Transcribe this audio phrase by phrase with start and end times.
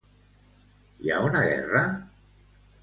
[1.05, 1.87] Hi ha una guerra?